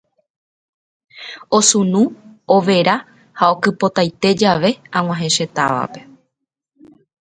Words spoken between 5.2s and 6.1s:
che távape.